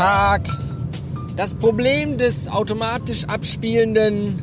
[0.00, 0.40] Tag.
[1.36, 4.42] Das Problem des automatisch abspielenden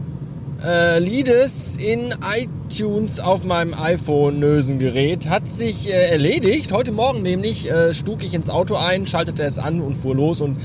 [0.64, 6.72] äh, Liedes in iTunes auf meinem iPhone-Nösengerät hat sich äh, erledigt.
[6.72, 10.42] Heute Morgen nämlich äh, stug ich ins Auto ein, schaltete es an und fuhr los
[10.42, 10.58] und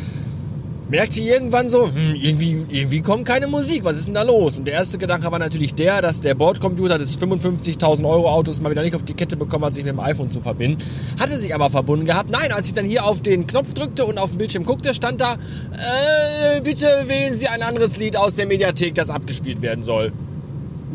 [0.92, 4.58] merkte irgendwann so, hm, irgendwie, irgendwie kommt keine Musik, was ist denn da los?
[4.58, 8.70] Und der erste Gedanke war natürlich der, dass der Bordcomputer des 55.000 Euro Autos mal
[8.70, 10.82] wieder nicht auf die Kette bekommen hat, sich mit dem iPhone zu verbinden.
[11.18, 12.28] Hatte sich aber verbunden gehabt.
[12.28, 15.22] Nein, als ich dann hier auf den Knopf drückte und auf dem Bildschirm guckte, stand
[15.22, 20.12] da, äh, bitte wählen Sie ein anderes Lied aus der Mediathek, das abgespielt werden soll.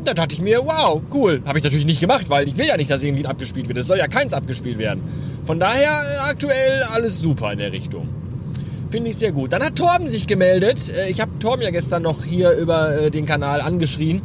[0.03, 1.41] Da dachte ich mir, wow, cool.
[1.47, 3.79] Habe ich natürlich nicht gemacht, weil ich will ja nicht, dass irgendein Lied abgespielt wird.
[3.79, 5.01] Es soll ja keins abgespielt werden.
[5.43, 8.26] Von daher äh, aktuell alles super in der Richtung.
[8.89, 9.51] Finde ich sehr gut.
[9.51, 10.89] Dann hat Torben sich gemeldet.
[10.89, 14.21] Äh, ich habe Torben ja gestern noch hier über äh, den Kanal angeschrien,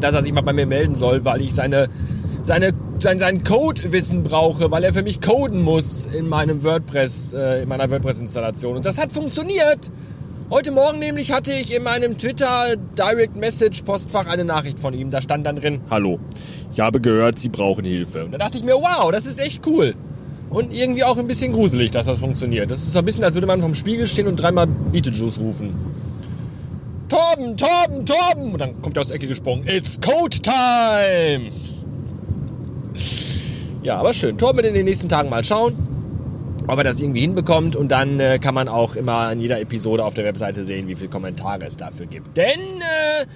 [0.00, 1.88] dass er sich mal bei mir melden soll, weil ich seine,
[2.42, 7.62] seine, sein, sein Code-Wissen brauche, weil er für mich coden muss in meinem WordPress, äh,
[7.62, 8.76] in meiner WordPress-Installation.
[8.76, 9.90] Und das hat funktioniert.
[10.48, 15.10] Heute Morgen nämlich hatte ich in meinem Twitter Direct Message Postfach eine Nachricht von ihm.
[15.10, 16.20] Da stand dann drin, Hallo,
[16.72, 18.26] ich habe gehört, Sie brauchen Hilfe.
[18.26, 19.96] Und da dachte ich mir, wow, das ist echt cool.
[20.50, 22.70] Und irgendwie auch ein bisschen gruselig, dass das funktioniert.
[22.70, 25.74] Das ist so ein bisschen, als würde man vom Spiegel stehen und dreimal Beetlejuice rufen.
[27.08, 28.52] Torben, Torben, Torben!
[28.52, 29.64] Und dann kommt er aus der Ecke gesprungen.
[29.66, 31.50] It's Code Time!
[33.82, 34.36] Ja, aber schön.
[34.38, 35.74] Torben wird in den nächsten Tagen mal schauen,
[36.66, 37.76] ob er das irgendwie hinbekommt.
[37.76, 40.96] Und dann äh, kann man auch immer in jeder Episode auf der Webseite sehen, wie
[40.96, 42.36] viele Kommentare es dafür gibt.
[42.36, 43.26] Denn äh,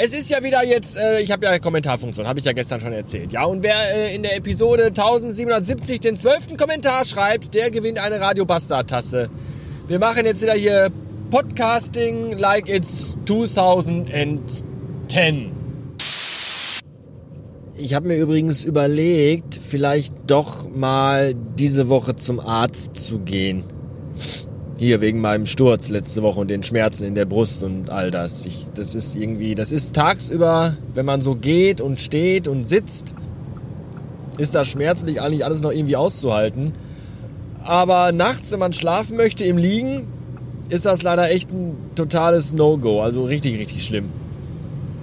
[0.00, 2.92] es ist ja wieder jetzt, äh, ich habe ja Kommentarfunktion, habe ich ja gestern schon
[2.92, 3.32] erzählt.
[3.32, 8.20] Ja, und wer äh, in der Episode 1770 den zwölften Kommentar schreibt, der gewinnt eine
[8.20, 9.28] Radio Bastard Tasse.
[9.88, 10.90] Wir machen jetzt wieder hier
[11.30, 14.40] Podcasting like it's 2010.
[17.76, 23.64] Ich habe mir übrigens überlegt, vielleicht doch mal diese Woche zum Arzt zu gehen.
[24.78, 28.46] Hier wegen meinem Sturz letzte Woche und den Schmerzen in der Brust und all das.
[28.46, 33.12] Ich, das ist irgendwie, das ist tagsüber, wenn man so geht und steht und sitzt,
[34.38, 36.74] ist das schmerzlich eigentlich alles noch irgendwie auszuhalten.
[37.64, 40.06] Aber nachts, wenn man schlafen möchte im Liegen,
[40.68, 43.00] ist das leider echt ein totales No-Go.
[43.00, 44.10] Also richtig, richtig schlimm.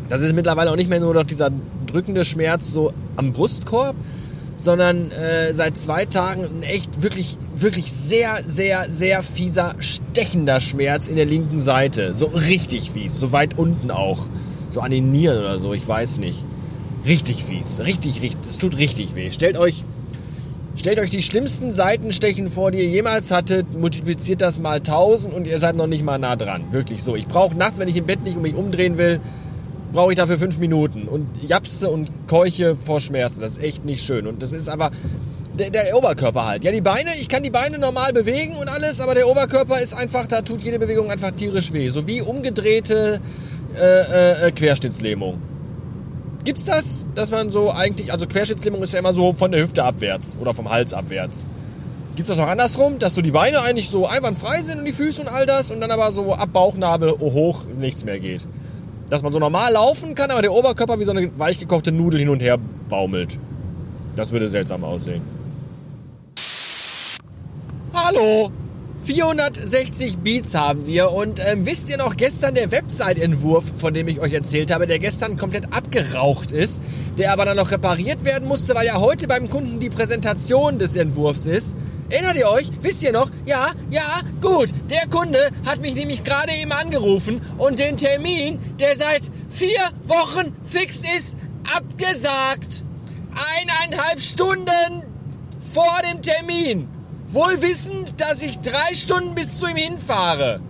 [0.08, 1.52] Das ist mittlerweile auch nicht mehr nur noch dieser
[1.86, 3.96] drückende Schmerz so am Brustkorb,
[4.58, 11.08] sondern äh, seit zwei Tagen ein echt wirklich, wirklich sehr, sehr, sehr fieser, stechender Schmerz
[11.08, 12.14] in der linken Seite.
[12.14, 14.26] So richtig fies, so weit unten auch.
[14.70, 16.46] So an den Nieren oder so, ich weiß nicht.
[17.06, 19.30] Richtig fies, richtig, richtig, es tut richtig weh.
[19.32, 19.84] Stellt euch,
[20.76, 25.48] stellt euch die schlimmsten Seitenstechen vor, die ihr jemals hattet, multipliziert das mal 1000 und
[25.48, 26.72] ihr seid noch nicht mal nah dran.
[26.72, 27.16] Wirklich so.
[27.16, 29.20] Ich brauche nachts, wenn ich im Bett nicht um mich umdrehen will,
[29.96, 33.42] brauche ich dafür fünf Minuten und japse und keuche vor Schmerzen.
[33.42, 34.28] Das ist echt nicht schön.
[34.28, 34.92] Und das ist aber
[35.58, 36.64] der, der, Oberkörper halt.
[36.66, 39.94] Ja, die Beine, ich kann die Beine normal bewegen und alles, aber der Oberkörper ist
[39.94, 41.88] einfach, da tut jede Bewegung einfach tierisch weh.
[41.88, 43.22] So wie umgedrehte
[43.76, 45.42] äh, äh, Querschnittslähmung.
[46.44, 49.84] Gibt's das, dass man so eigentlich, also Querschnittslähmung ist ja immer so von der Hüfte
[49.84, 51.48] abwärts oder vom Hals abwärts.
[52.16, 55.22] Gibt's das auch andersrum, dass so die Beine eigentlich so einwandfrei sind und die Füße
[55.22, 58.46] und all das und dann aber so ab Bauchnabel hoch nichts mehr geht?
[59.10, 62.30] Dass man so normal laufen kann, aber der Oberkörper wie so eine weichgekochte Nudel hin
[62.30, 62.58] und her
[62.90, 63.40] baumelt.
[64.16, 65.22] Das würde seltsam aussehen.
[67.94, 68.52] Hallo!
[69.06, 74.20] 460 Beats haben wir und ähm, wisst ihr noch gestern der Website-Entwurf, von dem ich
[74.20, 76.82] euch erzählt habe, der gestern komplett abgeraucht ist,
[77.18, 80.96] der aber dann noch repariert werden musste, weil ja heute beim Kunden die Präsentation des
[80.96, 81.76] Entwurfs ist.
[82.10, 82.70] Erinnert ihr euch?
[82.82, 83.30] Wisst ihr noch?
[83.46, 84.70] Ja, ja, gut.
[84.90, 90.56] Der Kunde hat mich nämlich gerade eben angerufen und den Termin, der seit vier Wochen
[90.64, 91.38] fix ist,
[91.76, 92.86] abgesagt.
[93.60, 95.04] Eineinhalb Stunden
[95.74, 96.88] vor dem Termin.
[97.28, 100.62] Wohl wissend, dass ich drei Stunden bis zu ihm hinfahre.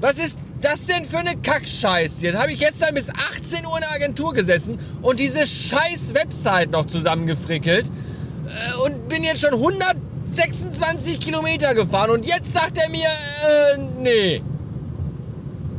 [0.00, 2.22] Was ist das denn für eine Kackscheiß?
[2.22, 6.70] Jetzt habe ich gestern bis 18 Uhr in der Agentur gesessen und diese scheiß Website
[6.70, 7.88] noch zusammengefrickelt
[8.46, 14.42] äh, und bin jetzt schon 126 Kilometer gefahren und jetzt sagt er mir, äh, nee.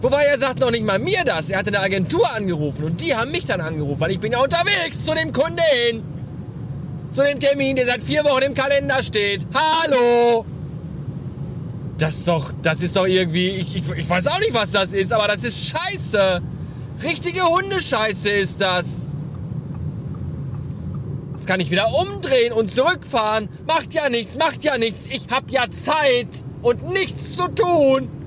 [0.01, 1.49] Wobei er sagt noch nicht mal mir das.
[1.49, 4.39] Er hat eine Agentur angerufen und die haben mich dann angerufen, weil ich bin ja
[4.39, 6.03] unterwegs zu dem Kunden hin.
[7.11, 9.47] Zu dem Termin, der seit vier Wochen im Kalender steht.
[9.55, 10.45] Hallo!
[11.97, 14.93] Das ist doch, das ist doch irgendwie, ich, ich, ich weiß auch nicht, was das
[14.93, 16.41] ist, aber das ist scheiße.
[17.03, 19.12] Richtige Hundescheiße ist das.
[21.43, 23.49] Jetzt kann ich wieder umdrehen und zurückfahren.
[23.67, 25.07] Macht ja nichts, macht ja nichts.
[25.07, 28.22] Ich hab ja Zeit und nichts zu tun.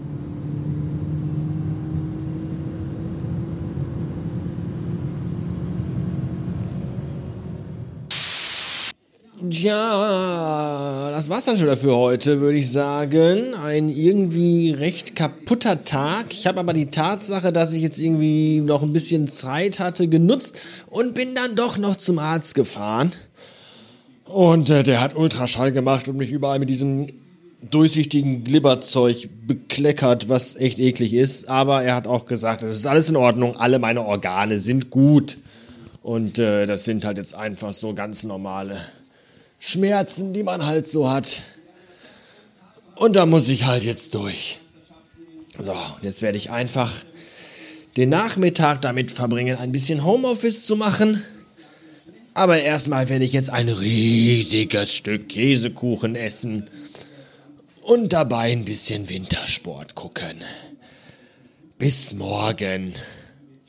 [9.43, 13.55] Ja, das war's dann schon wieder für heute, würde ich sagen.
[13.55, 16.29] Ein irgendwie recht kaputter Tag.
[16.31, 20.57] Ich habe aber die Tatsache, dass ich jetzt irgendwie noch ein bisschen Zeit hatte, genutzt
[20.87, 23.13] und bin dann doch noch zum Arzt gefahren.
[24.25, 27.09] Und äh, der hat Ultraschall gemacht und mich überall mit diesem
[27.71, 31.51] durchsichtigen Glibberzeug bekleckert, was echt eklig ist.
[31.51, 35.37] Aber er hat auch gesagt, es ist alles in Ordnung, alle meine Organe sind gut.
[36.03, 38.79] Und äh, das sind halt jetzt einfach so ganz normale
[39.59, 41.43] Schmerzen, die man halt so hat.
[42.95, 44.59] Und da muss ich halt jetzt durch.
[45.59, 46.93] So, jetzt werde ich einfach
[47.97, 51.23] den Nachmittag damit verbringen, ein bisschen Homeoffice zu machen.
[52.35, 56.69] Aber erstmal werde ich jetzt ein riesiges Stück Käsekuchen essen
[57.83, 60.43] und dabei ein bisschen Wintersport gucken.
[61.79, 62.95] Bis morgen.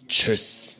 [0.07, 0.79] Tschüss.